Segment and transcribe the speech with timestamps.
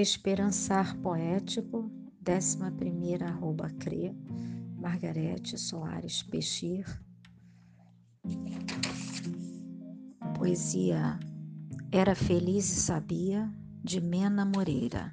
[0.00, 1.90] Esperançar Poético,
[2.24, 4.14] 11 arroba CRE,
[4.76, 6.86] Margarete Soares Peixir.
[10.36, 11.18] Poesia
[11.90, 13.52] Era Feliz e Sabia,
[13.82, 15.12] de Mena Moreira.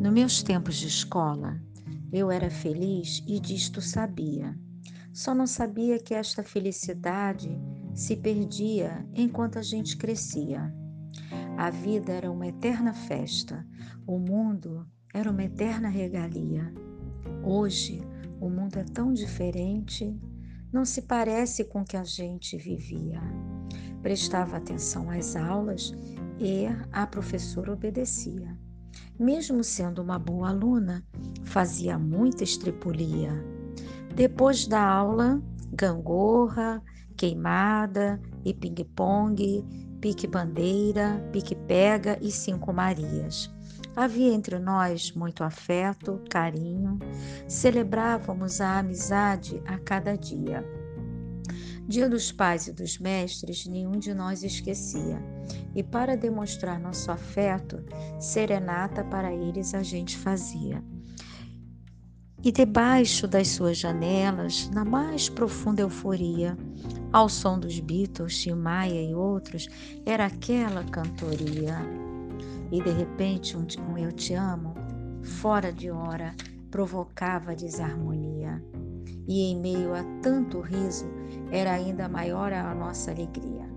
[0.00, 1.62] Nos meus tempos de escola,
[2.10, 4.58] eu era feliz e disto sabia.
[5.12, 7.50] Só não sabia que esta felicidade
[7.92, 10.79] se perdia enquanto a gente crescia.
[11.60, 13.66] A vida era uma eterna festa,
[14.06, 16.72] o mundo era uma eterna regalia.
[17.44, 18.00] Hoje,
[18.40, 20.18] o mundo é tão diferente,
[20.72, 23.20] não se parece com o que a gente vivia.
[24.00, 25.92] Prestava atenção às aulas
[26.38, 28.58] e a professora obedecia.
[29.18, 31.04] Mesmo sendo uma boa aluna,
[31.44, 33.34] fazia muita estripulia.
[34.14, 35.42] Depois da aula,
[35.74, 36.82] gangorra,
[37.20, 39.62] queimada e ping-pong
[40.00, 43.54] pique-bandeira, pique-pega e cinco Marias.
[43.94, 46.98] Havia entre nós muito afeto, carinho,
[47.46, 50.64] celebrávamos a amizade a cada dia.
[51.86, 55.22] Dia dos pais e dos mestres, nenhum de nós esquecia.
[55.74, 57.84] E para demonstrar nosso afeto,
[58.18, 60.82] serenata para eles a gente fazia.
[62.42, 66.56] E debaixo das suas janelas, na mais profunda euforia,
[67.12, 68.54] ao som dos Beatles, Tim
[68.94, 69.68] e outros,
[70.06, 71.76] era aquela cantoria.
[72.72, 74.72] E de repente um, um Eu Te Amo,
[75.22, 76.34] fora de hora,
[76.70, 78.64] provocava desarmonia.
[79.28, 81.06] E em meio a tanto riso,
[81.50, 83.68] era ainda maior a nossa alegria.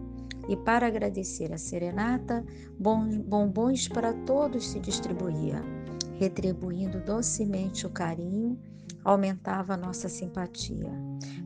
[0.47, 2.45] E para agradecer a serenata,
[2.79, 5.82] bombons para todos se distribuía
[6.17, 8.59] retribuindo docemente o carinho,
[9.03, 10.91] aumentava nossa simpatia.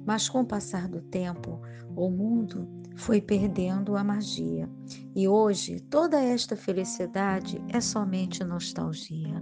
[0.06, 1.60] Mas com o passar do tempo,
[1.96, 4.70] o mundo foi perdendo a magia.
[5.16, 9.42] E hoje toda esta felicidade é somente nostalgia.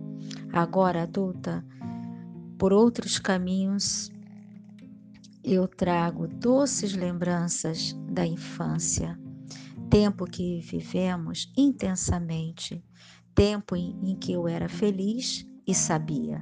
[0.52, 1.66] Agora adulta,
[2.58, 4.12] por outros caminhos,
[5.44, 9.20] eu trago doces lembranças da infância,
[9.90, 12.84] tempo que vivemos intensamente
[13.36, 16.42] tempo em, que eu era feliz e sabia.